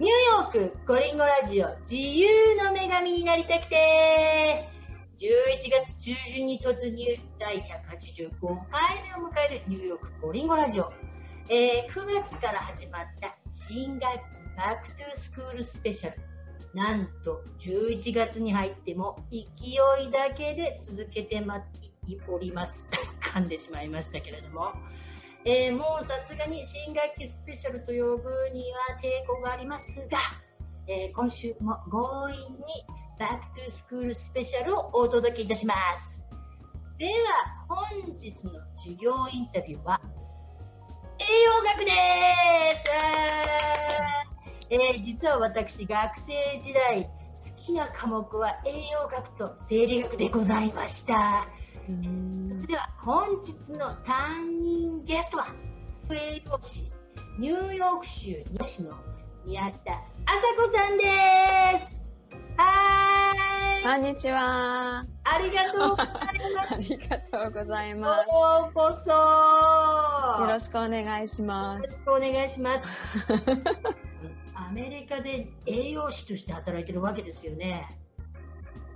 [0.00, 0.12] ニュー
[0.60, 4.68] ヨークコリンゴラジオ自由の女神になりたくて
[5.16, 5.26] 11
[5.72, 7.04] 月中旬に突入
[7.40, 8.30] 第185
[8.70, 10.92] 回目を迎えるニューヨークコリンゴラジオ、
[11.48, 14.18] えー、9月から始まった新学期
[14.56, 16.18] back to school special。
[16.74, 19.40] なんと11月に入っても勢
[20.04, 21.64] いだけで続けてま
[22.28, 22.86] おります。
[23.20, 24.74] 噛んでしまいましたけれども。
[25.44, 30.18] えー、もうさすがに新学期スペシャルと呼ぶには抵抗がありますが、
[30.86, 32.64] えー、今週も強引に
[33.18, 36.26] back to school special をお届けいたします。
[36.98, 37.12] では、
[37.68, 40.00] 本日の授業インタビューは、
[41.18, 41.92] 栄養学で
[42.76, 47.10] すえー、実は私、学生時代、好
[47.56, 51.46] きな科目は栄養学と生理学でございました。
[51.88, 51.94] そ
[52.54, 55.46] れでは本日の担任ゲストは
[56.10, 56.82] 栄養士
[57.38, 58.92] ニューヨーク州西の
[59.46, 61.04] 宮下麻子さんで
[61.78, 62.04] す。
[62.58, 63.82] はい。
[63.82, 64.98] こんにちは。
[64.98, 66.08] ありがとうござい
[66.54, 66.74] ます。
[66.76, 68.28] ありがとうございます。
[68.28, 69.10] ようこそ。
[70.42, 71.80] よろしくお願いします。
[71.80, 72.86] よろしくお願いします。
[74.54, 77.88] アメリカで栄養士として働いてるわけですよね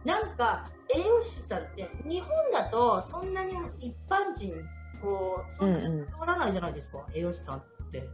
[0.05, 4.53] なんか栄養士さんって日本だとそんなに一般人
[5.01, 8.09] こうそんなに通らないじゃないですか、うんうん、栄養士さんって。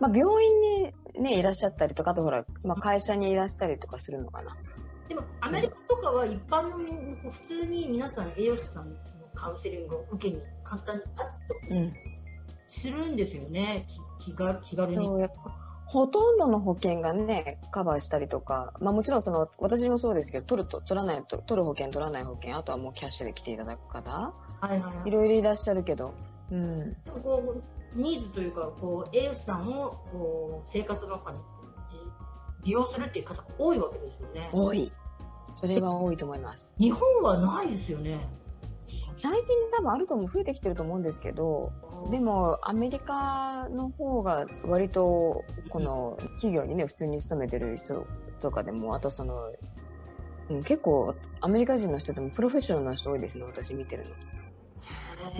[0.00, 4.56] まあ、病院に、ね、いらっしゃったりとかあとほら、まあ、会社にいらしたりとかするのかな。
[5.08, 8.96] でもアメリカとかは一般の普通に皆さん栄養士さんの
[9.34, 11.94] カウンセリングを受けに簡単にパッと
[12.64, 13.86] するんですよね、
[14.18, 15.08] うん、気が気軽に。
[15.88, 24.32] ほとんどの保険がね、カバーしたりとか、まあもちろんその、私もそうですけど、取ると、取らないと、取る保険、取らない保険、あとはもうキャッシュで来ていただく方、は
[24.64, 25.08] いはいはい。
[25.08, 26.10] いろいろいらっしゃるけど、
[26.50, 26.82] うん。
[27.22, 27.40] こ
[27.96, 31.38] う、ニーズというか、こう、栄養士さんを、こう、生活の中に
[32.64, 34.50] 利用するっていう方が多いわけですよね。
[34.52, 34.90] 多い。
[35.52, 36.74] それは多いと思います。
[36.78, 38.28] 日本はないですよね。
[39.18, 41.72] 最近多分あるとも増えてきてると思うんですけど、
[42.12, 48.06] でもアメリカの方が割とこの企業にね、普通に勤めてる人
[48.38, 49.52] とかでも、あとその、
[50.50, 54.10] うん、結構アメリカ人の人でもプロフェッショナルな人多いですね、私見てるの。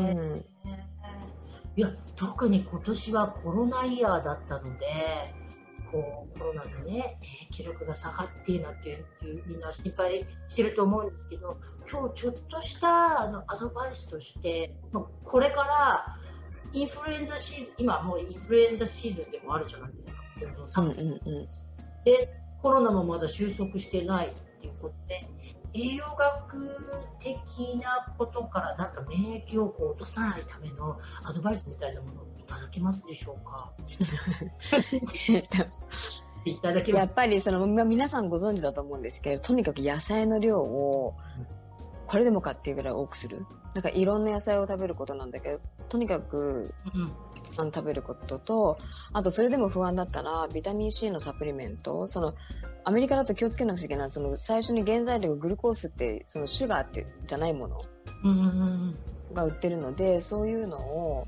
[0.00, 0.03] う
[0.34, 0.44] ん、
[1.77, 4.87] いや、特に今年はコロナイヤーだったので、
[5.91, 7.19] こうコロナでね、
[7.50, 9.04] 記録が下がってなっていう
[9.47, 11.59] みんな心配してると思うんですけど
[11.91, 14.75] 今日ちょっとしたあのアドバイスとして
[15.25, 16.16] これから
[16.72, 20.22] インフルエンザシーズン今もうインフルエンザシーズンでもあるじゃないですか。
[20.82, 21.47] うんうんうん、
[22.05, 22.28] で
[22.60, 25.28] コロナもまだ収束してないっていうことで
[25.75, 26.69] 栄養学
[27.20, 27.37] 的
[27.82, 33.70] なことからなんか免疫をこう落とさないためのアドバイスみたいなものただけますでしょうか？
[36.44, 41.14] いただけやっぱりその、まあ、皆さんご存知だと思うんですけどとにかく野菜の量を
[42.06, 43.44] これでもかっていうぐらい多くする。
[43.75, 45.60] なんかいろんな野菜を食べることなんだけど
[45.91, 46.72] とにかく
[47.37, 48.78] たくさん食べることと
[49.12, 52.06] あとそれでも不安だったらビタミン C のサプリメント。
[52.06, 52.34] その
[52.84, 54.10] アメリカだと気をつけなくちゃいけない。
[54.10, 57.75] その最初に原材料グルコースってそのシュガーってじゃないもの
[59.34, 61.26] が売ってるのでそういうのを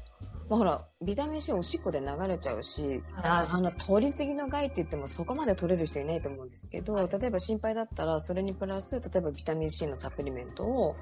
[0.50, 3.00] まあ、ほら、ビタミン C おしっこで流れちゃうし、
[3.44, 10.96] そんな取りすぎの害って言ってもそこまで取れる人いないと思うんですけど、例えば心配だったら、それにプラス、例えばビタミン C のサプリメントを、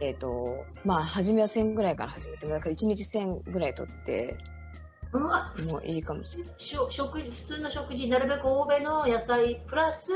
[0.00, 4.38] えっ、ー、と、まあ、初めは1000ぐらいから始めて、だから1日1000ぐらい取って、
[5.70, 6.54] もういいかもしれない。
[6.56, 10.12] 食普通の食事、なるべく多めの野菜プラス、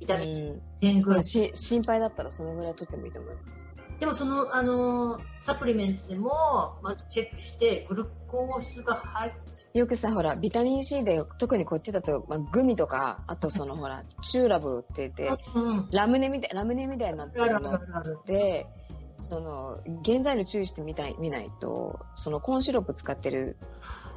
[0.00, 3.73] ビタミン1000ぐらい、うん、心配だったらそのぐらい取ってもいいと思います。
[4.04, 9.32] でもその、あのサプリメントでも、まずチェックして、グルコースが入
[9.72, 17.78] よくさ、ほら、ビタミン C で、特にこっちだと、まあ、グミとか、あとその、 ほら、チューラブルって言って、うん、ラムネみたい、ラムネみたいになってるの
[18.26, 18.66] で、
[19.16, 23.56] その、原材料注意してみたい、見ないと、その、コーンシロップ使ってる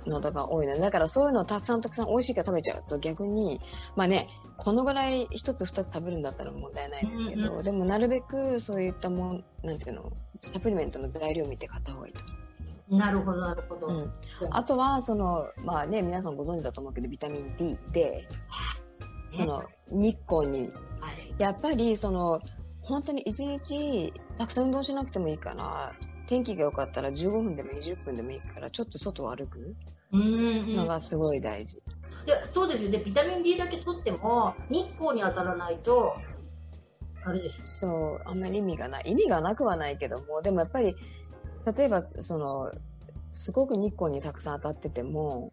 [0.07, 0.73] のとか多いの。
[0.73, 3.59] で、だからそういうのをたくさんたくさん美味しいから食べちゃうと逆に、
[3.95, 4.27] まあね、
[4.57, 10.11] このぐらい一つ二つ食べるんだったら問題ないですけど、うんうん、でもなるべくそういったもん、なんていうの、
[10.43, 12.13] サプリメントの材料を見て買った方がいい
[12.89, 13.87] なるほど、なるほど。
[13.87, 14.13] うん、
[14.51, 14.63] あ。
[14.63, 18.21] とは、その、まあね、皆さんご存知だと思うけど、ビタミン D で、
[19.27, 20.69] その、日光に、
[21.37, 22.41] やっぱり、その、
[22.81, 25.93] 本当に一日、たくさん運動しなくてもいいから、
[26.27, 29.59] 天気が良かったら15分でも20分でもいいから、ちょっと外を歩く？
[30.11, 31.81] のがすごい大事。
[32.25, 36.13] でそうですよね、ビタミン D だけ取っても、日光に当たらないと、
[37.23, 39.03] あれですそう、あんまり意味がない。
[39.05, 40.95] 意味がなくはないけども、でもやっぱり、
[41.77, 42.71] 例えば、その、
[43.33, 45.51] すごく日光にたくさん当たってても、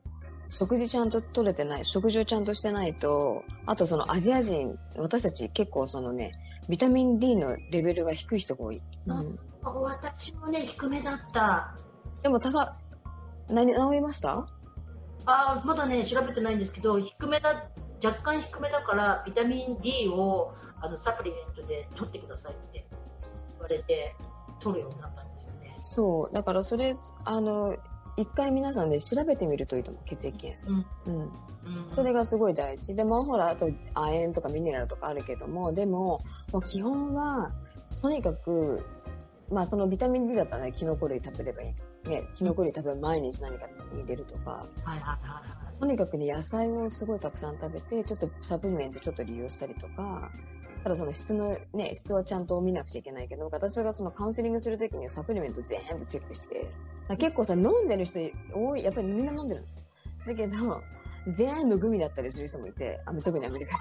[0.49, 6.33] 食事ちゃんと取れてない、食事をちゃんとしてないと、あとそのアジア人、私たち結構そのね、
[6.69, 8.81] ビタミン D のレベルが低い人が多い。
[9.07, 11.77] うん、私もね、低めだった。
[12.23, 12.79] でも、ただ、
[13.49, 14.49] 何、治りました？
[15.27, 17.69] ああ、まだね、調べてないんですけど、低めだ、
[18.05, 24.15] 若干低めだから、ビタミン D をあのサプリメントで取ってくださいって言われて、
[24.61, 25.75] 取るようになったんですよね。
[25.79, 26.93] そう、だからそれ、
[27.25, 27.77] あの、
[28.17, 30.69] 一回皆さんで調べてみるといいと思う、血液検査。
[30.71, 30.87] うん。
[31.17, 31.33] うん。
[31.89, 32.95] それがすごい大事。
[32.95, 36.21] でも、ほら、あと、亜鉛とかミネラルとかあるけども、でも、
[36.53, 37.51] もう基本は、
[38.03, 38.85] とにかく、
[39.51, 41.75] まあ、そのビタミン D だったらね、キノコ類食べればいい。
[42.07, 44.51] ね、キノコ類食べ毎日何か入れるとか。
[44.51, 45.41] はいはいは
[45.77, 45.81] い。
[45.81, 50.31] とにかくね、野菜をすごいたくさん食べて、ちょっとサプリメントちょっと利用したりとか、
[50.83, 56.71] ただその質の、ね、質はちゃんと見なくちゃいけないけど、私がそのカウンセリングするときにサプリメント全部チェックして、
[57.19, 58.21] 結構さ、飲んでる人
[58.55, 59.89] 多い、やっぱりみんな飲んでるんです。
[60.27, 60.83] だけど、
[61.29, 63.77] 全部グミだったりする人もいて、あ特にアメリカ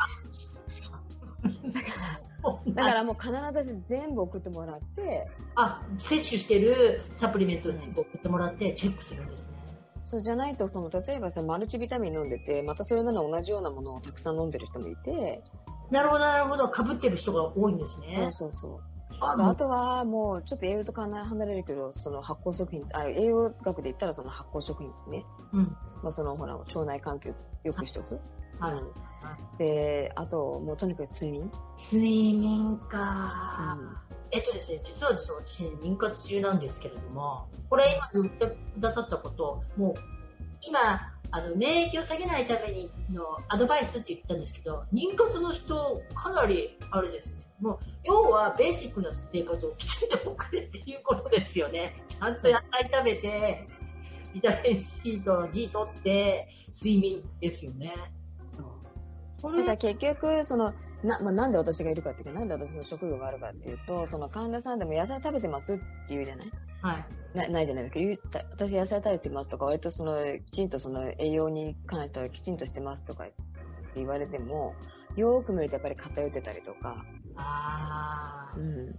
[0.67, 0.91] 人。
[0.91, 1.03] だか
[1.49, 2.32] ら
[3.03, 5.27] もう必ず全部送ってもらって。
[5.55, 9.53] あ、摂取してるサプリメントを全部送ってもらってチェックするんですね。
[10.03, 15.41] そうじゃないと、その、例えばさ、マルチビタミン飲んでて、またそれなら同じようなものをたくさん飲んでる人もいて。
[15.89, 16.67] なるほど、なるほど。
[16.67, 18.17] 被ってる人が多いんですね。
[18.17, 18.79] そうそうそう。
[19.21, 25.23] あとはもうちょっと栄養と離れるけどその発酵食品あ栄養学で言ったらその発酵食品ね、
[25.53, 25.63] うん、
[26.03, 28.19] まあ、そのほら腸内環境よくしとく、
[28.59, 31.51] はい、うん、であともうとにかく睡眠？
[31.77, 33.97] 睡眠か、うん、
[34.31, 39.93] えっとですね実はですね私妊活中なんですけれどもこれ今言ってくださったこともう
[40.61, 47.35] 今あの免疫を下げないためにのアドバイスって言ったんですけど妊活の人かなりあれですね。
[47.59, 52.03] もう要はベーシックな生活をきちんと送れっていうことですよね。
[52.09, 53.67] ちゃんと野菜食べて、
[54.33, 57.93] ビタミン C と D 取って、睡眠ですよね。
[59.51, 60.73] だから結局、その、
[61.03, 66.47] な、まあ、なんで私がいるかっていうか、なんで私の職業があるかっていうと、その患者さんでも野菜食べてますって言うじゃない？
[66.81, 67.05] はい。
[67.37, 68.39] なないじゃないですか。
[68.51, 73.25] 私野菜食べてますとか、割とその、きちんとその栄養に関してはきちんとしてますとか
[73.95, 74.73] 言われても、
[75.15, 77.03] よーく見るとやっぱり偏ってたりとか、
[77.35, 78.57] ああ。
[78.57, 78.95] うん。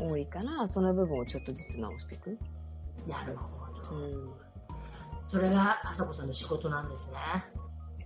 [0.00, 2.36] 多いから、その部分をちょっとずつ直していく。
[3.08, 3.48] なるほ
[3.90, 3.96] ど。
[3.96, 4.30] うん。
[5.22, 7.16] それが、あさこさんの仕事なんですね。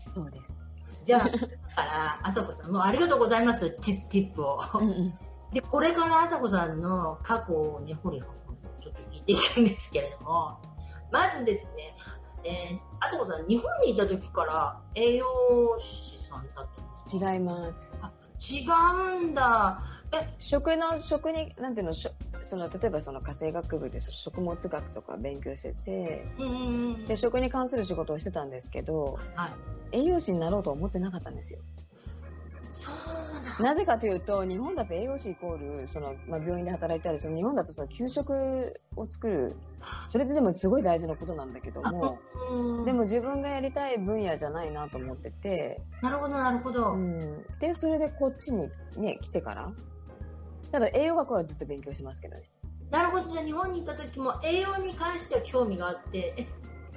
[0.00, 0.70] そうです。
[1.04, 1.30] じゃあ、だ
[1.74, 4.60] から、あさこさん、もうありがとうございます、ティップを。
[4.74, 5.12] うんうん、
[5.52, 10.58] で、これからあさこさんの過去をね、ほりほり、ちょっと聞いていくんですけれども、
[11.10, 11.94] まずですね、
[12.44, 15.26] えー、あさこさん、日本にいた時から栄養
[15.78, 17.32] 士さんだったんですか？
[17.32, 17.98] 違います。
[18.00, 18.10] あ
[18.40, 18.66] 違
[19.24, 19.80] うんだ。
[20.14, 22.10] え食の、食に、なんていうの、そ
[22.56, 26.26] の、例えばその家政学部で食物学とか勉強してて、
[27.06, 29.48] で、食に関する仕事をしてたんですけど、は
[29.92, 31.60] い、栄養士になろうと思ってなかったんですよ。
[33.60, 39.56] なぜかというと、日本だと栄養士イコール、その、まあ、病院で働いたり、その日本だとその給食を作る、
[40.08, 42.18] それってでもすごい大事なことなんだけども、
[42.84, 45.80] でも自分がやりたい分野じゃないなと思ってて。
[46.00, 46.92] なるほど、なるほど。
[46.92, 49.70] うん、で、それでこっちにね、来てから、
[50.72, 52.42] ただ栄養学はずっと勉強してますけどね。
[52.90, 56.46] なるほど、じゃあ日本にいた時も栄養に関しては興味があって、え、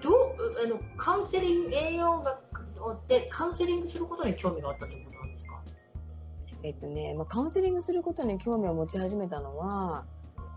[0.02, 0.16] どう、
[0.64, 5.16] あの、カウンセリング、栄養学でカウンセリングすることに興味があったということ
[6.64, 10.06] えっとね、まあ、カウンセリングすることに興味を持ち始めたのは、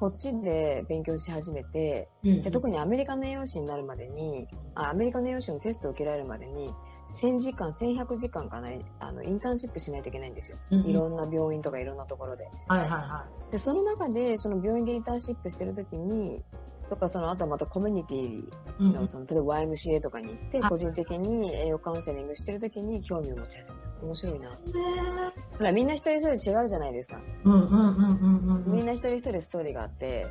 [0.01, 6.71] こっちで勉強し始めて、うん、で特にアメリカの栄養士になるまでにあ、アメリカの栄養士のテストを受けられるまでに、
[7.09, 8.69] 1000時間、1100時間かな、
[9.01, 10.59] あの、インターンシップしないといけないんですよ。
[10.71, 12.47] うん、いろんな病院とかいろんなところで。
[12.69, 13.53] はいはいはい。
[13.53, 16.43] で、その中で、その病院でインターンシップしてるときに、
[16.89, 23.89] とか、その、あとはまたコミュニティの、その、例えば YMCA とかに行って、個人的に栄養カウンセリングしてるときに興味を持ち始めた。
[24.03, 24.51] 面白いな。
[25.59, 27.21] ほら、みんな一人一人違うじゃないですか。
[27.45, 28.73] うんうんうんうんうん。
[28.73, 30.27] みんな一人一人ストーリーがあって、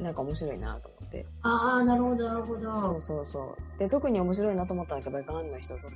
[0.00, 0.95] なんか面白いなと。
[1.42, 2.74] ああ、なるほど、なるほど。
[2.74, 3.78] そうそうそう。
[3.78, 5.88] で、特に面白いなと思ったのが、がんの人と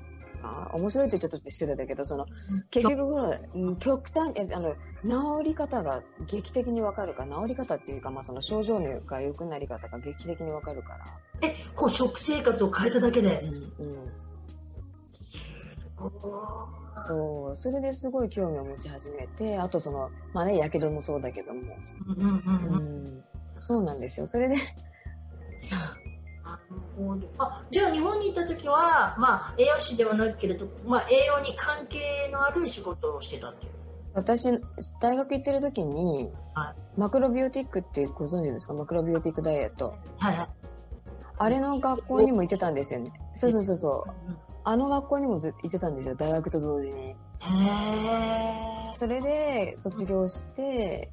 [0.42, 2.26] か、面白いってちょっと失礼だけど、その、
[2.70, 3.38] 結局、ほら、
[3.78, 11.06] 極端、え、あの、治り方が劇的にわかるか、治り方っていうか、まあ、その症状のが良くなり方が劇的にわかるから。
[11.42, 13.40] え、こう、食生活を変えただけで。
[13.78, 14.10] うん、うん。
[16.96, 21.60] そう、それですごい興味を持ち始めて、あとその、まあね、やけどもそうだけども。
[22.06, 23.24] うんうんうん、うん、
[23.58, 24.26] そうなんですよ。
[24.26, 24.54] それで
[27.38, 33.72] あじゃあ日本に行った時は、まあ、栄養士ではないけれど、まあ、栄養に関係のある仕事をしてたっていう？
[34.12, 34.46] 私
[35.00, 38.74] 大学行ってる時に、はい、マクロビオティックってご存知ですか？
[38.74, 40.46] マクロビオティックダイエット、はいはい、
[41.38, 43.12] あれの学校にも行ってたんですよね。
[43.34, 44.02] そうそうそうそう。
[44.64, 46.96] あの学校にもず行ってたんですよ、大学と同時に。
[47.00, 47.14] へ
[48.88, 48.92] え。
[48.92, 51.10] それで卒業して、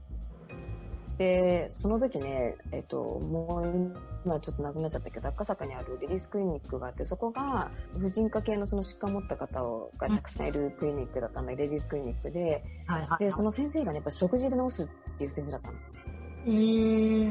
[1.18, 3.94] で、その時ね、えっと、もう
[4.28, 13.24] 今ちょっとなくなっちゃったけど、赤坂にあるレディースクリニックがあって、そこが婦人科系のその疾患を持った方をがたくさんいるクリニックだったので、レディースクリニックで、はいはい。
[13.24, 15.78] で、その先生がね、やっぱ食事で治すっていう先生だったの。
[16.48, 17.30] うー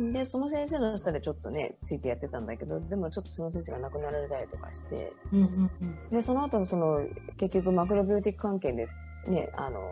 [0.00, 0.12] ん。
[0.12, 6.10] で、その先生の下でちょっとね、ついてやってたんだけど、でもちょっとその先生が亡くなられたりとかして、うんうんうん。
[6.10, 7.00] で、その後、その、
[7.38, 8.88] 結局マクロビオティック関係で、
[9.28, 9.82] ね、あの、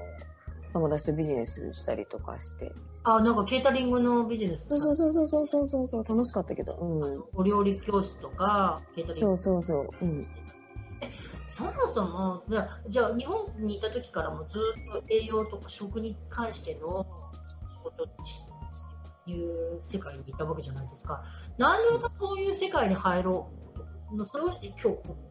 [0.75, 2.71] 友達とビジネスしたりとかして。
[3.09, 4.69] あ、なんかケータリングのビジネス。
[4.69, 7.25] そうそうそうそうそうそうそう、楽しかったけど、うん。
[7.35, 10.27] お料理教室とか、ケータリングそうそうそう、うん。
[11.47, 17.05] そもそも、じゃあじゃあ日本にいた時からもずっと栄養とか食に関しての仕
[17.85, 18.07] 事っ
[19.25, 21.23] ていう世界にいたわけじゃないですか。
[21.57, 23.49] 何でそういう世界に入ろ
[24.13, 24.27] う？
[24.27, 24.57] それを今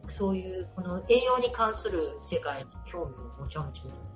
[0.06, 4.15] 日そういうこの栄養に関する世界に興味を持ち始めたんで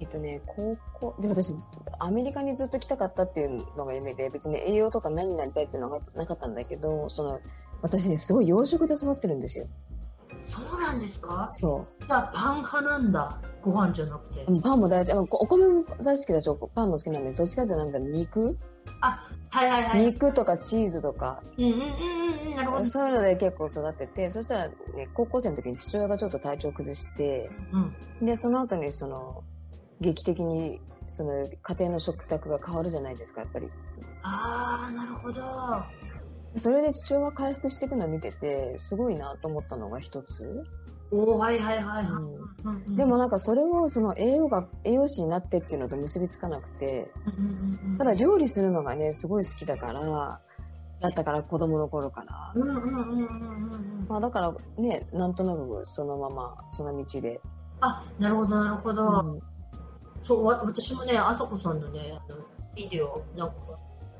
[0.00, 1.52] えっとね、高校、で、私、
[1.98, 7.38] アメリカにずっと来たかったっていうのが夢で、別に栄養とか何になりたいっていうのがなかったんだけど、その、
[7.82, 9.66] 私ね、すごい洋食で育ってるんですよ。
[10.42, 11.50] そうなんですか？
[11.52, 11.82] そう。
[11.82, 13.38] じゃあパン派なんだ。
[13.60, 14.46] ご飯じゃなくて。
[14.62, 15.34] パンも大好き。
[15.34, 18.56] お米も大好きだし、パンも好きなんで、どっちかというとなんか肉、
[19.02, 20.06] あ、はいはいはい。
[20.06, 21.80] 肉とかチーズとか、うんうんうん
[22.48, 22.84] うん、なるほど。
[22.86, 24.74] そういうので結構育てて、そしたら、ね、
[25.12, 27.50] 高校生の時に父親がちょっと体調崩して、
[28.20, 28.26] うん。
[28.26, 29.44] で、その後にその、
[30.00, 33.68] 劇的に、その、家庭の食卓が変わるじゃないですか、やっぱり。
[34.22, 35.42] ああ、なるほど。
[36.56, 40.66] それで父親が回復していくのを見てて、すごいなと思ったのが一つ。
[41.12, 42.24] おーはいはいはいはい。
[42.64, 47.10] うんでも、なんかそれをその栄養が、栄養士になってっていうのと結びつかなくて、
[47.98, 50.40] ただ料理するのがね、すごい好きだから、
[51.00, 52.52] だったから子供の頃から。
[52.54, 53.26] うんうんうんうんうんう
[53.76, 54.06] ん。
[54.08, 57.40] まあだからね、なんとなくそのまま、その道で。
[57.80, 59.02] あ、なるほどなるほど。
[59.02, 59.49] うん
[60.30, 62.38] そう、わ私もね、あさこさんのね、あの
[62.76, 63.54] ビデオ、なんか、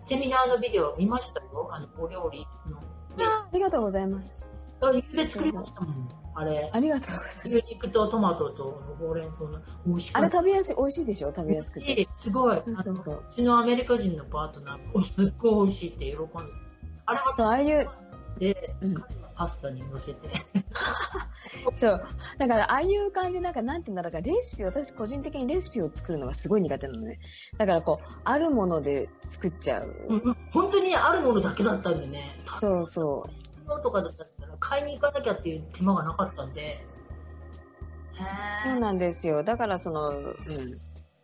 [0.02, 1.68] セミナーのビデオ見ましたよ。
[1.70, 2.78] あの、お料理の。
[3.16, 4.52] ありがとうございます。
[4.80, 6.08] あ、ゆうべ作りましたもん。
[6.34, 6.68] あれ。
[6.72, 7.48] ありがとうございます。
[7.48, 10.30] 牛肉とトマトとほうれん草の美味しかあれ。
[10.30, 11.28] 食べやすい、美味しいでしょ？
[11.28, 12.06] 食べやすくて。
[12.10, 12.58] すごい。
[12.58, 16.26] うそうのそううちのアメリカ人のパートナーもすっごい美味しいって喜んで
[17.06, 17.88] あれはそう、ああいう、
[18.40, 18.94] で、うん
[19.40, 20.28] パスタに乗せて。
[21.74, 22.00] そう。
[22.36, 27.18] だから、ああいう感じ、なんか、なんていうんだろう、だからレシピ、私個人的にレシピを作るのがすごい苦手なのね。
[27.56, 29.96] だから、こう、あるもので作っちゃう。
[30.08, 32.38] うんうん本当にあるものだけだったんでね。
[32.44, 33.24] そうそ
[33.82, 36.84] とかだったら買いに行かなきゃっていう手間がなかったんで。
[38.18, 38.24] そ
[38.72, 39.42] うーなんですよ。
[39.42, 40.36] だから、その、うん。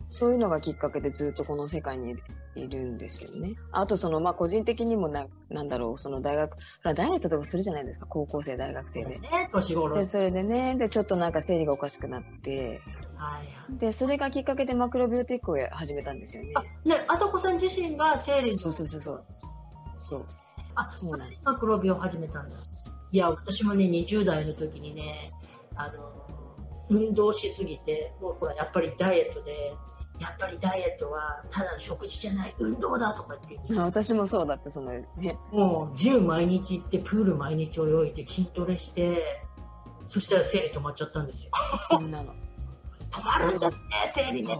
[0.09, 2.15] そういうのがきっかけでずっとこの世界に
[2.55, 3.61] いるんですけどね。
[3.73, 9.19] あと、その、まあ、個人的にもな、なんだろう、その大学、ほらダイエットとかするじゃないですか、高校生、大学生で。
[9.19, 9.95] ね、年頃。
[9.95, 12.81] はで、いそれでね、で、ちょっとなんか生理がおかしくなって、
[13.17, 13.41] は
[13.75, 13.79] い。
[13.79, 16.53] で、それがきっかけでマクロビオティックを始めたんですよね。
[16.55, 19.25] あ、ね、あさこさん自身が生理そうの、そうそうそう。
[19.97, 20.25] そう。
[20.75, 22.55] あ、そうなんマクロビを始めたんだ。
[23.13, 25.33] いや、私もね、20代の時にね、
[25.75, 26.16] あの、
[26.89, 29.75] 運動しすぎて、もうほら、やっぱりダイエットで、
[30.21, 35.05] やっぱりダイエットはただの食事じゃない、運動だとかって言って、私もそうだって、そのね。
[35.53, 39.23] もう、ジム毎日行って、プール毎日泳いで、筋トレして、
[40.07, 41.51] そしたら生理止まっちゃったんですよ。
[41.89, 42.35] そんなの。
[43.11, 43.77] 止まるんだって、
[44.15, 44.57] 生理ね。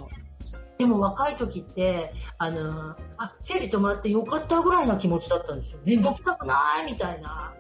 [0.79, 5.79] でも若い時って、あの、あ、生理止まってよかったぐらいな気持ちだったんですよ。
[5.85, 7.55] めんどくさくないみたいな。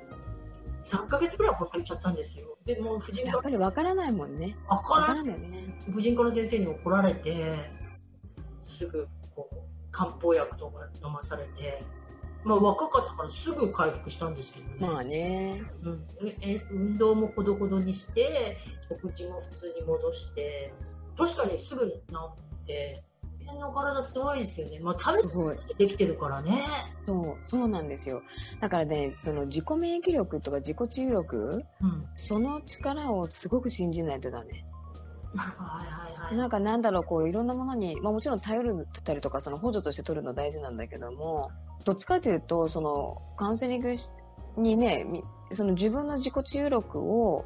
[0.85, 2.55] 3ヶ月ぐらいほっといちゃったんですよ。
[2.66, 4.56] で、もう婦人科やっ、ぱりわからないもんね。
[4.68, 5.26] わかららない。
[5.26, 5.75] よね。
[5.92, 7.70] 婦人科の先生に怒られて、
[8.64, 9.56] すぐ、こう、
[9.92, 11.82] 漢方薬とか飲まされて、
[12.46, 14.76] まあ若かったからすぐ回復したんですけどね。
[14.80, 15.61] まあね。
[15.82, 18.56] うん、ええ運動もほどほどにして
[18.88, 20.73] 食事も普通に戻して
[21.18, 21.94] 確かにすぐ治
[22.62, 23.02] って
[23.54, 25.74] の体すごいですよね、まあ、食べ。
[25.74, 26.64] てできてるからね
[27.04, 28.22] そう、そうなんですよ。
[28.60, 34.64] だからね、その自己免疫力とか自己治癒力、うんその力をすごく信じないとだね。
[35.34, 41.50] なるほどはいはいはいなんかなんだろう、こういろんなものに、まあもちろん頼るたりとか、その補助として取るの大事なんだけども、
[41.84, 44.10] どっちかというと、そのカウンセリングし
[44.56, 45.22] にね、み
[45.52, 47.44] その自分の自己治癒力を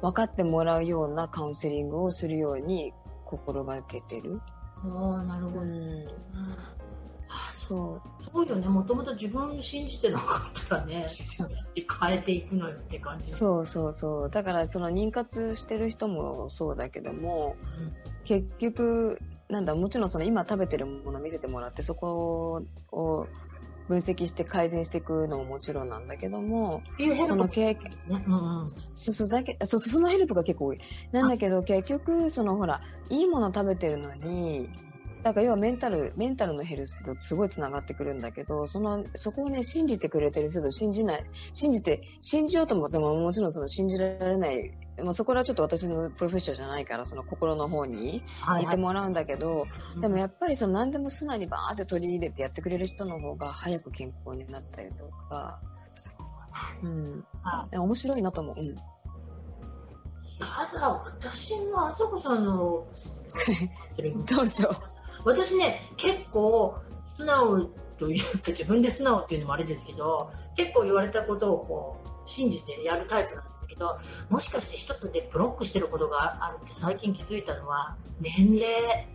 [0.00, 2.92] 分かってもらうようなカウンセリングをするように
[3.24, 4.36] 心がけてる。
[4.84, 5.68] おーなるほど、うん。
[5.68, 6.06] うん
[7.30, 8.30] あそそう。
[8.30, 11.06] そうよねもともと自分信じてなかったらね
[11.74, 14.30] 変えていくのよって感じそうそうそう。
[14.30, 17.56] だから、その妊活してる人もそうだけども、
[18.24, 23.26] 結局、なんだ、もちろんその今食べてるものを見せてもらって、そこを
[23.88, 26.82] 分析して改善していくのももちろんなんだけども、
[27.26, 30.80] その経験、ね、うんうん、そうそうだけそうそのヘルプが結構多い。
[31.10, 34.68] なんだけど結局そのほらいいもの食べてるのに。
[35.28, 44.72] だから要はメンタル、メンタルのヘルスとすごい繋がってくるんだけど、その、そこをね、信じてくれてる人と信じない、信じて、信じようと思ってももちろんその信じられない
[45.04, 49.66] まあ、そこはちょっと私のプロフェッションじゃないから、その心の方に行ってもらうんだけど、はいは
[49.98, 55.60] い、でもやっぱりその何でも素直にバーって取り入れてやってくれる人の方が早く健康になったりとか、
[56.82, 57.24] うん。
[57.78, 58.54] 面白いなと思う。
[58.58, 58.76] うん。
[60.38, 62.86] ただ、私のあさこさんの、
[64.26, 64.70] どうぞ。
[65.24, 66.78] 私ね、結構
[67.16, 73.98] 素直というか、自分で素直っていうのもあれですけど、結構言われたことをこう、信じてやるタイプなんですけど、
[74.28, 79.08] もしかして一つでブロックしてることがあるって最近気づいたのは、年齢。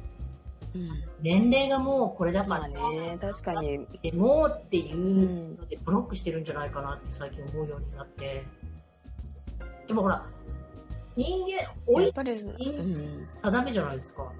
[0.76, 0.90] うん、
[1.22, 3.86] 年齢がもうこれだからね、確かに。
[4.02, 8.44] でもっていうのでブロックしてるんじゃないかなって最近思うようになって。
[9.88, 10.26] でもほら、
[11.16, 14.32] 人間、老いて定めじゃないですか。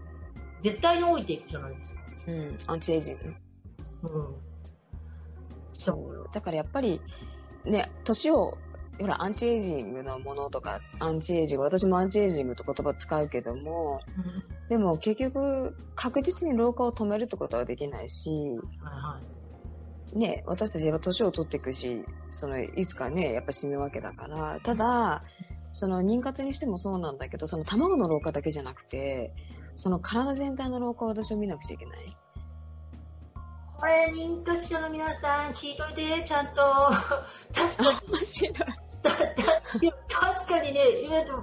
[0.64, 2.02] 絶対に老いていくじゃないですか。
[2.28, 3.24] うん、アンチエイジング。
[3.26, 3.36] うん。
[5.74, 6.30] そう。
[6.34, 7.02] だからやっぱり、
[7.66, 8.58] ね、年を
[9.00, 18.30] ほら、アンチエイジングのものとか、アンチエイジング、私もアンチエイジングって言葉使うけども、うん、でも結局、確実に老化を止めるってことはできないし、
[18.82, 19.20] は
[20.14, 25.24] い、ね、私たちやっぱ年を取っていくし、その、いつかね、やっぱ死ぬわけだから、ただ、
[25.72, 29.34] その妊活にしてもそうなんだけど、その卵の老化だけじゃなくて、
[29.76, 32.00] その体全体の老化を私は見なくちゃいけない。
[33.78, 36.62] これ、妊活者の皆さん、聞いといて、ちゃんと。
[37.54, 37.92] 確か
[39.82, 39.92] に。
[40.08, 40.82] 確かにね、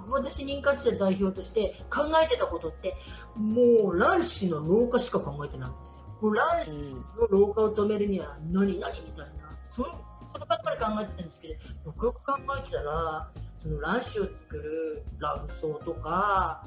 [0.08, 2.96] 私、妊活者代表として考えてたことって、
[3.36, 6.04] もう卵子の老化しか考えてないんですよ。
[6.22, 9.92] もう卵子の老化を止めるには何々みたいな、そういう
[10.32, 11.60] ことばっかり考えてたんですけど、よ
[11.98, 16.64] くよく考えてたら、その卵子を作る卵巣とか、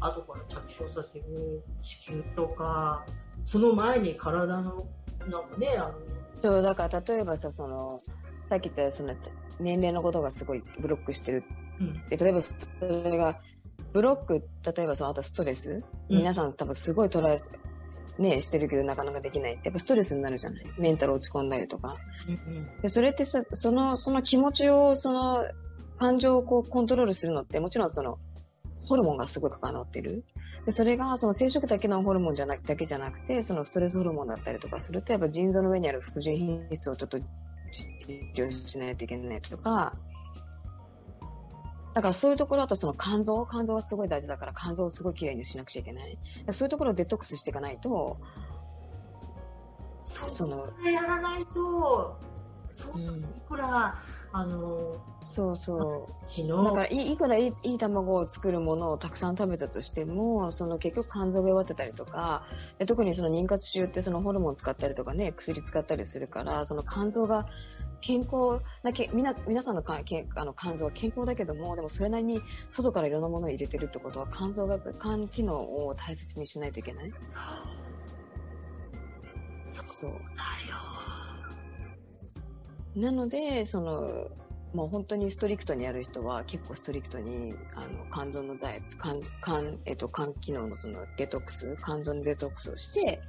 [0.00, 3.04] 後から着床させる子宮とか、
[3.44, 4.86] その前に体の
[5.28, 5.94] なんかね、あの。
[6.42, 7.88] そう、だから例えばさ、その、
[8.46, 9.14] さっき言ったその
[9.58, 11.44] 年齢のことがすごいブロックしてる。
[11.80, 13.34] うん、で、例えばそれが、
[13.92, 14.44] ブロック、
[14.76, 17.38] 例えばその、あとストレス、うん、皆さん多分すごい捉え、
[18.18, 19.58] ね、してるけどなかなかできない。
[19.62, 21.88] やっぱストレスになるじゃないメンタル落ち込んだりとか。
[22.28, 25.44] うん、でそれってさ、その、その気持ちを、その、
[25.98, 28.18] 感情をこうコントロールするのって、もちろんその、
[28.88, 30.24] ホルモンがすごい関わってる。
[30.64, 37.26] で、それが、その生殖だけのホルモンじゃなく、だけじゃなくて、そのストレスホルモンだったりとかすると、やっぱ腎臓の上にある副腎品質をちょっと治
[38.34, 39.94] 療しないといけないとか、
[41.94, 46.18] だからそういうところだとその肝臓、肝臓はすごい大事だから肝臓をすごいきれいにしなくちゃいけない。
[46.50, 48.18] そういうところをデトックスしていかないと、
[50.02, 50.58] その、
[50.90, 52.18] やらないと、
[52.70, 53.08] そい
[53.48, 53.96] くら、
[54.38, 54.76] あの
[55.22, 56.46] そうそう。
[56.46, 62.44] だからいいくらいいいい卵を作るものをたくさん食べたとしてもその結局肝臓が弱ってたりとか
[62.78, 67.46] で特にその妊活中ってそのホルモンを使ったりとかね薬使ったりするからその肝臓が
[68.02, 77.12] 健康なけみな皆さんのかけあの肝臓は健康だけどもでもそれなりに外からいろんなものを入れてるってことは肝臓が肝機能を大切にしないといけない。
[79.86, 80.10] そう。
[80.10, 80.20] だよ
[82.96, 84.30] なので、その、
[84.74, 88.96] もう本当にストリクトにやる人は結構ストリクトに、あの、肝臓のダイエット、
[89.44, 93.20] 肝、肝、えっと、肝機能のそのデトックス、肝臓のデトックスをして、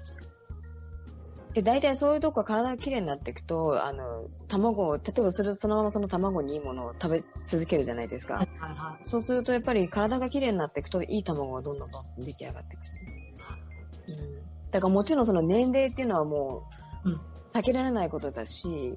[1.53, 8.35] で、大体そういうとこが体が綺麗になっていくと、あの、卵を、例えばそれそのままその卵にいいものを食べ続けるじゃないですか。
[8.35, 14.69] はいはい、そうするとやっぱり体が綺麗になっていくと、いい卵がどんどんどんどん出来上がっていく、うん。
[14.71, 16.63] だからもちろんその年齢っていうのはも
[17.05, 17.21] う、うん
[17.57, 18.93] 避けられないことだし、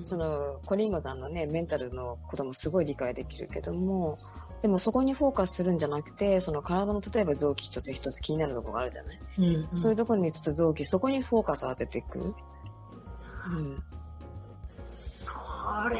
[0.00, 4.16] その、コリンゴさんのね、メンタルのこともすごい理解できるけども、
[4.62, 12.18] でもそこにフォーカスするんじゃなくて、その体の例えば臓器一つ一つ気になるところがあるじゃない、うんうん、そういうところにちょっと臓器、そこにフォーカスを当てていく？
[12.18, 12.24] うん。
[14.76, 15.30] そ
[15.88, 15.98] れ、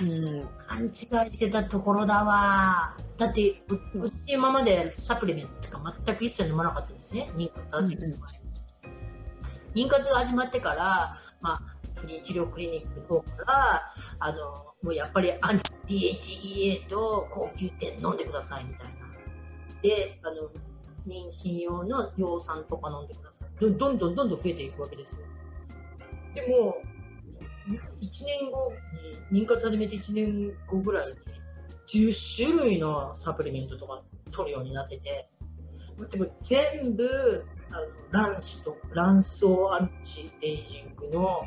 [0.00, 2.96] うん、勘違いしてたところだわ。
[3.16, 3.62] だって、
[3.94, 7.28] うち今までサプリメントとか全く一切飲まなかったんですね。
[7.32, 8.67] 妊活始める前。
[9.74, 11.62] 妊活が始まってから、まあ、
[11.96, 14.38] 不妊治療クリニックの方から、あの、
[14.82, 18.92] もうやっぱりアンチ DHEA と高級店飲んでくださいみたいな。
[19.82, 20.48] で、あの、
[21.06, 23.48] 妊娠用の葉酸とか飲んでください。
[23.60, 25.20] どんどんどんどん増えていくわけですよ。
[26.34, 26.76] でも、
[28.00, 28.72] 1年後
[29.30, 31.14] に、妊活始めて1年後ぐらいに、
[31.88, 35.28] 10種類のサプリメントとか取るようになってて、
[36.06, 37.80] でも全部あ
[38.18, 41.40] の卵子と卵巣アンチエイジングの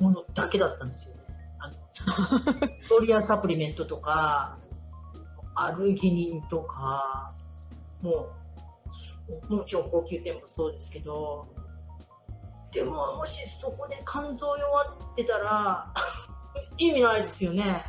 [0.00, 1.20] ものだけだったんですよね。
[1.58, 2.50] あの
[2.88, 4.52] トリアサプリメントとか
[5.54, 7.28] アルギニンとか
[8.02, 8.28] も
[9.50, 11.46] うもちろん高級店もそうですけど
[12.72, 15.92] でももしそこで肝臓弱ってたら
[16.78, 17.84] 意味ないですよね。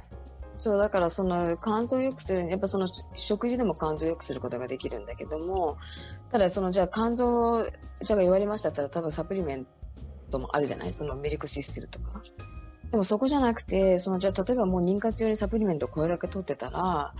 [0.61, 5.79] そう、だからその肝臓を良くするやっぱその食事でも肝臓を良くすることができるんだけども、
[6.31, 7.65] ただそのじゃあ肝臓、
[8.03, 9.65] じゃあ言われましたったら多分サプリメン
[10.29, 10.89] トもあるじゃない？
[10.89, 12.21] そのメリクシステルとか。
[12.91, 17.11] でもそこじゃなくて、そのじゃあ例えばもう妊活用にサプリメントをこれだけ取ってたら、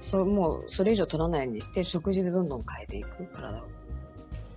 [0.00, 3.66] そうもうそれ以上取らないようにして食事でどんどん変えていく体を。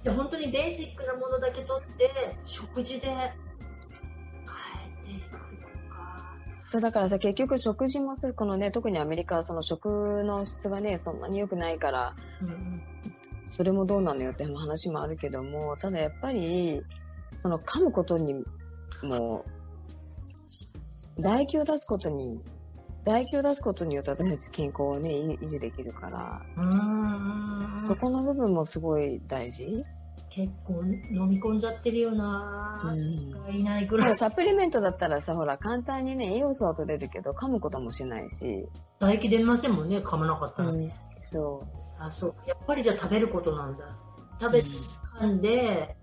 [0.02, 2.10] じゃあ本当にベーシックなものだけ取って
[2.46, 3.10] 食事で
[6.70, 12.82] そうだからさ結局食事もするこのね特にアメリカはその食の質がねそんなに良くないからうん
[13.50, 16.80] それもどうなのよって話もあるけどもただやっぱり
[17.42, 18.36] その噛むことに
[19.02, 19.44] も
[21.18, 22.40] 唾液を出すことに
[23.02, 29.66] 唾液を出すことによって私たち健康をね維維持できるからそこの部分もすごい大事。
[30.30, 32.94] 結構飲み込んじゃってるよな、
[33.48, 34.18] ういないぐらい。
[34.18, 38.68] サプリメントだったらさほら簡単にね栄養素は取れるけど噛むこともしないし、
[39.00, 42.04] 唾液出ませんもんね噛まなかったら、うん、そう。
[42.04, 42.34] あそう。
[42.48, 43.86] やっぱりじゃあ食べることなんだ。
[44.40, 45.96] 食べて噛んで、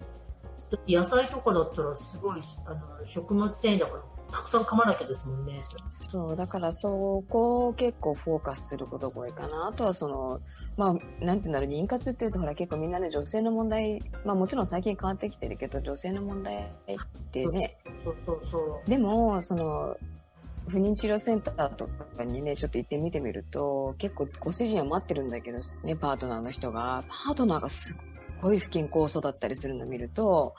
[0.72, 5.60] だって野菜とかだったらすごいあの食物繊維だからたくさん噛まなきゃですもんね。
[5.92, 9.68] そう、だからそこを結構フォーカスすることが多いかな。
[9.68, 10.38] あとはその、
[10.76, 16.68] まあ、なんていうんだろう、妊活っていうとほら結構みんなね、女性の問題、まあもちろん最近変わってきてるけど、女性の問題っ
[17.32, 19.96] てね、そうそうそうでも、その、
[20.68, 21.86] 不妊治療センターと
[22.16, 27.96] かにね、ちょっと行ってみてみると、結構ご主人は待ってるんだけど、ね、パートナーの人が、パートナーがすっ
[28.40, 30.54] ごい不健康そうだったりするのを見ると、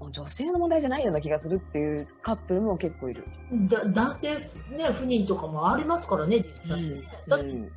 [0.00, 3.24] 女性の問題じゃないような気がするっていうカップルも結構いる。
[3.68, 4.44] だ男性、ね、
[4.92, 6.80] 不妊とかもありますからね実際、
[7.28, 7.70] だってうん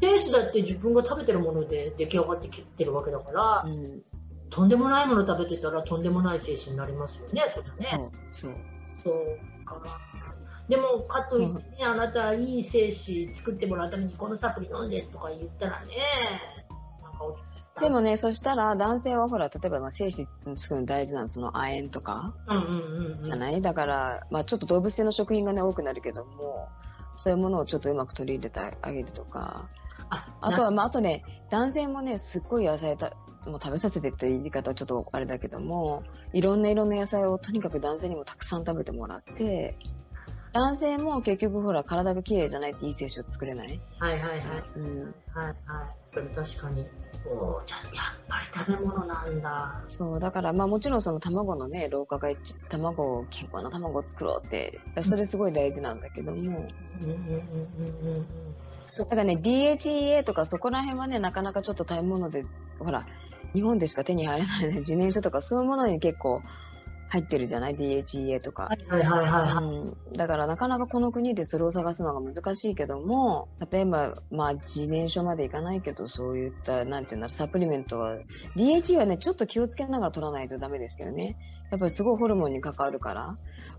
[0.00, 4.02] 精子だって自分が食べてるもので出来上がってきてるわけだから、うん。
[4.50, 7.98] とんでもないもの食べてたらとんでもない精子になりますよねそれね。
[8.26, 8.60] そう、そう。
[9.02, 9.98] そうか。
[10.68, 15.94] でもかといってね、あなたいい精子作ってもらうためにこのサプリ飲んでとか言ったらね
[17.80, 23.22] でもね、そしたら男性はほら、例えばまあ精子作るの大事なのその亜鉛とかうんうんうんうん。
[23.22, 26.68] じゃない、だから、まあちょっと動物性の食品がね、多くなるけども、
[27.16, 29.68] そういうものをちょっとうまく取り入れてあげるとか。
[30.08, 33.12] ああとは、まああとね、男性もね、すっごい野菜た、
[33.46, 39.76] もう食べさせてって言い方はちょっとあれだけども、いろんないろんな野菜をとにかく男性にもたくさん食べてもらって、
[40.52, 43.80] 男性も結局ほら、体が綺麗じゃないっていい精子を作れない？
[43.98, 44.62] はいはいはい。
[44.76, 45.02] うん。
[45.02, 46.34] はいはい。
[46.34, 46.86] 確かに
[47.30, 49.80] おーじゃあやっぱり食べ物なんだ。
[49.88, 56.44] そう、だから、まあもちろんその卵のね、老化が一、卵を、健康な卵を作ろうって、それすごい大事なんだけども、う
[58.98, 62.44] だからね、DHEA とかそこら辺はね、なかなかちょっと食べ物で、
[62.78, 63.06] ほら、
[63.52, 66.42] 日本でしか手に入らないね、自燃書とかそういうものに結構
[67.08, 68.74] 入ってるじゃない ?DHEA とかは。
[68.74, 78.16] いはいはいはいはいうん、だからなかなかこの国でそれを探すのが難しいけども、例えば、まあ、自燃症までいかないけど、そういった、なんていうんだろう、サプリメントは、
[78.56, 81.36] DHE はね、ちょっと気をつけながら取らないとダメですけどね。
[81.70, 83.36] やっぱりすごいホルモンに関わるから。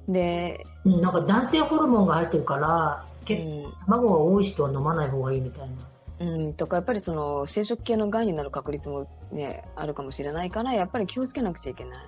[0.07, 5.75] で、うんなんか男性ホルモンが入ってるからう結構ん、卵が多い人は飲まない方がいいみたいな
[6.19, 12.05] うん、とか、やっぱりその、生殖系の癌になる確率もね、あるかもしれないから、やっぱり気をつけなくちゃいけない。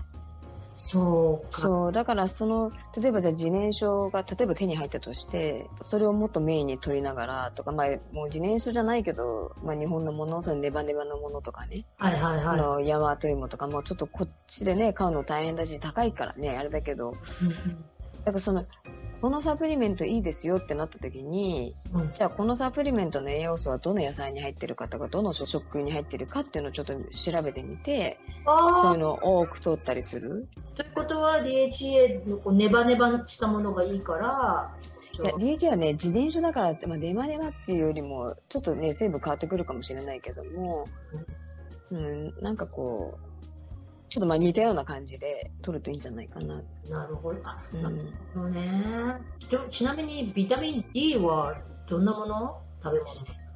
[0.82, 1.62] そうか。
[1.62, 12.46] そう、だからその、例えばじゃあ自燃症が、例えば手に入ったとして、それをもっとメインに取りながらとか、まあ、もう自燃症じゃないけど、まあ日本のもの、そのネバネバのものとかね、はいはいはい。
[12.46, 17.14] あの、ヤマトイモとか、もうちょっとこっちでね、買うの大変だし、高いからね、あれだけど、
[18.26, 18.64] だからその、
[19.22, 22.02] このサプリメントいいですよってなった時に、うん。
[22.02, 30.48] うんじゃあこのサプリメントの栄養素はどの野菜に入ってるかとか、どの食に入ってるかっていうのをちょっと調べてみて、そういうのを多く取ったりする。
[30.76, 34.74] ということは DHA のこうネバネバしたものがいいから。
[35.14, 40.88] いや、DHA はね、自燃症だからって、まあ、ネバネバっていうよりも、ちょっとね、成分変わってくるかもしれないけども、
[41.92, 43.29] うん、なんかこう、
[44.10, 46.62] ちょっとまあ似たような感じで取るといいんじゃないかな。
[46.90, 47.96] なるほどあ、うんなる
[48.34, 48.64] ほどね
[49.70, 51.56] ちちなみにビタミン D は
[51.88, 52.62] どんなもの？
[52.84, 53.10] 食べ物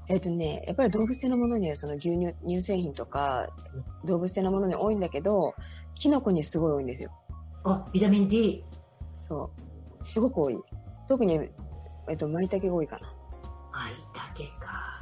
[0.10, 3.48] えっ、とね、やっぱり動物性のものにはその牛乳、乳製品とか、
[4.06, 5.56] 動物性のものに多いんだけど、
[5.96, 7.12] キノコにすごい多いんですよ。
[7.63, 8.63] あビタミン D
[9.28, 9.50] そ
[10.02, 10.06] う。
[10.06, 10.58] すごく多い。
[11.08, 11.39] 特に、
[12.10, 13.13] えっと、舞茸が多いかな。
[13.72, 15.00] あいたけか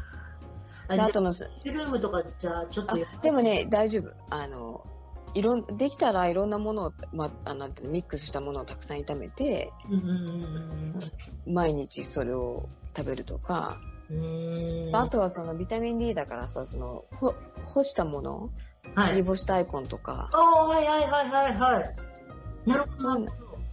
[0.87, 1.31] あであとの
[1.63, 4.85] ルームとかじゃあちょっとでもね大丈夫あの
[5.33, 11.11] いろんできたらいろんなものを、まあ、なんてミックスしたものをたくさん炒めて、うんうんうん
[11.47, 17.31] 毎日それを食べるとか、うんあとはそのビタミン D だからさそのほ
[17.73, 18.49] 干したもの
[18.95, 19.09] はい。
[19.11, 22.69] 切り干し大根とか、ああはいはいはいはいはい。
[22.69, 23.25] なるほど。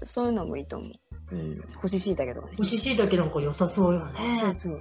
[0.04, 2.56] そういうのもいいと思う、うん、干し椎茸とかね。
[2.56, 4.38] 干し椎茸なんか良さそうよね。
[4.38, 4.76] そうそう。
[4.76, 4.80] へ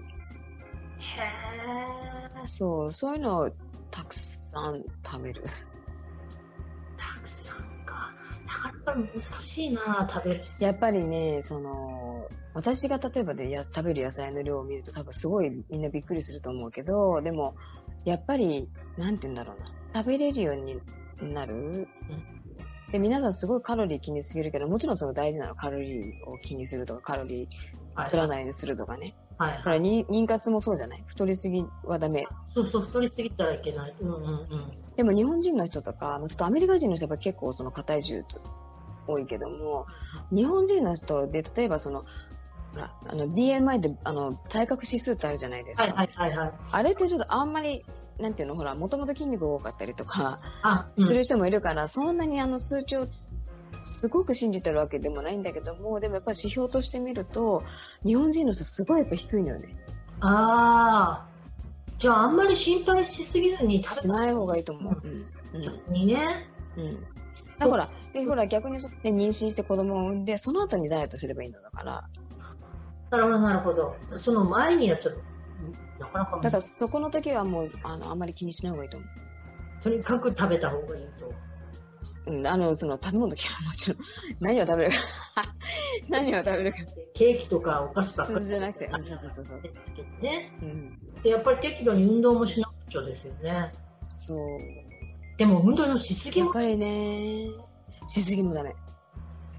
[2.43, 3.51] えそうそういうのを
[3.91, 4.31] たくさ
[4.71, 5.43] ん食べる
[8.97, 10.43] 難しいな食べる。
[10.59, 17.55] やっぱりねその私が例えばでや食べる野菜の量を見ると多分すごいみんなびっくりすると思うけどでも
[18.05, 19.71] やっぱりなんて言うんだろうな。
[19.95, 20.79] 食べれるように
[21.33, 21.87] なる、
[22.91, 27.47] で皆さんすごいカロリー気にすぎるけどもちろんその大事なのはカロリーを気にするとかカロリー
[27.95, 29.61] はい取らないようにするとかね、はい。
[29.63, 31.03] ほらに妊活もそうじゃない？
[31.07, 32.27] 太りすぎはダメ。
[32.53, 33.95] そうそう太りすぎたらいけない。
[33.99, 34.47] うんうんうん。
[34.95, 38.23] でも日本人の人とか、ちょっとアメリカ人の人は結構その硬い重
[39.07, 39.85] 多いけども、
[40.31, 42.01] 日本人の人で、例えばその、
[43.07, 45.83] あの BMI で、あの、体格指数ってあるじゃないですか。
[45.85, 47.83] はいはいはいはいあれってちょっとあんまり、
[48.19, 50.39] なんていうの、ほら、もともと筋肉が多かったりとか、
[50.99, 53.07] する人もいるから、そんなにあの数値を
[53.83, 57.63] すごく信じてるわけでもないんだけども、でもやっぱり指標として見ると、
[58.03, 59.75] 日本人の人すごいやっぱ低いのよね。
[60.19, 61.37] ああ
[61.99, 65.01] じゃああんまり心配しすぎずにしない方がいいと思う。
[65.03, 65.61] うん。
[65.61, 67.03] うんたにねうん。
[67.57, 72.03] だから、で、ほら、逆にそで妊娠して子供を産んで、その後にダイエットすればいいんだから。
[73.09, 75.21] なるほどなるほどその前にやっちゃう
[75.97, 79.05] なかなかだから、そこの時はもう、あの、あんまり気にしない方がいいと思
[79.83, 81.33] とにかく食べた方がいいとう。
[82.27, 83.99] うん、あの、その、食べ物だけはもちろん、
[84.39, 84.97] 何を食べるか。
[86.09, 86.77] 何を食べるか。
[87.13, 88.85] ケーキとかお菓子ばっか数り字じゃなくて。
[88.85, 89.61] うん、そうそうそうそう。
[89.61, 90.99] ですけどねうん。
[91.23, 93.71] でやっぱり適度に運動もしなくちゃですよね
[94.17, 94.59] そう。
[95.37, 97.49] でも運動のしすぎもやっぱりね、
[98.07, 98.73] しすぎもダメ。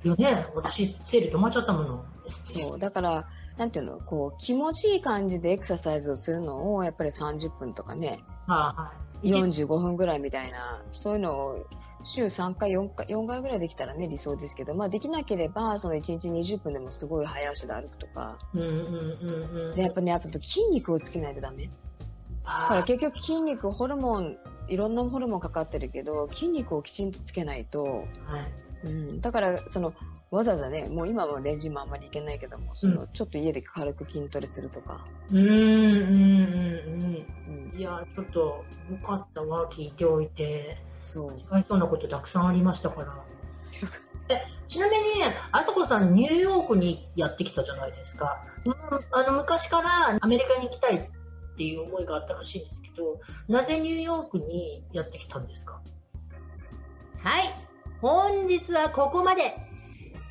[0.05, 2.05] よね私生理止まっちゃったもの
[2.45, 2.79] そう。
[2.79, 11.67] だから、なんていうの、こう、気持ちいい感じでエクササイズをするのを、やっぱり30分とかね、はい45分ぐらいみたいな、そういうのを
[12.05, 21.67] 週3回、4回、4回ぐらいできたらね、理想ですけど、まあできなければ、その1日20分でもすごい早足で歩くとか、うんうんうんうんで、やっぱね、あと筋肉をつけないとダメ。
[21.67, 21.71] だ
[22.53, 28.05] からあ結局筋肉、ホルモン、いろんなホルモンかかってるけど、筋肉をきちんとつけないと、ーは
[28.41, 28.69] い。
[28.85, 29.93] うん、だから、その、
[30.31, 37.27] わざわざね、もう今はレンジもあんまりいけないけども、その、ちょっと家で軽く筋トレするとか、うんうんうんうん、
[37.73, 37.79] うん。
[37.79, 38.65] いやちょっとよ
[39.05, 40.77] かったわ聞いておいて。
[41.03, 41.31] そう。
[41.31, 43.15] かわいそうなことたくさんありましたから。
[44.31, 45.05] えちなみに
[45.53, 48.75] あさこさんニューヨークにやってきたじゃないですか、うん。
[49.19, 51.18] あの昔からアメリカに行きたいって
[51.59, 55.83] ていう思いがあったらしいんですけどなぜニューヨークにやってきたんですか？
[57.19, 57.43] はい。
[58.01, 59.55] 本日はここまで。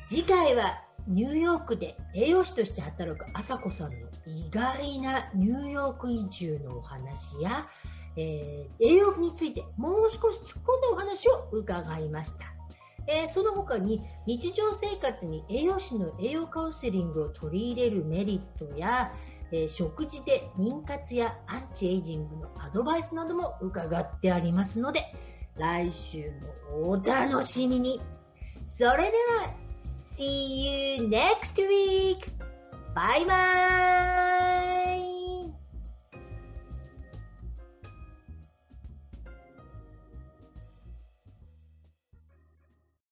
[0.06, 7.68] 次回はニューヨークで栄養士として働くあさこさんの意外なニューヨーク移住のお話や、
[8.16, 12.46] えー栄養についてもう少し突っ込んだお話を伺いました。
[13.06, 19.12] えーその他に日常生活に栄養士の栄養カウンセリングを取り入れるメリットや、
[19.52, 25.12] えー食事で妊活やアンチエイジングのアドバイスなども伺ってありますので
[25.56, 26.30] 来週
[26.72, 28.00] もお楽しみに
[28.68, 29.54] それでは
[30.16, 32.30] See you next week!
[32.94, 34.77] バイバーイ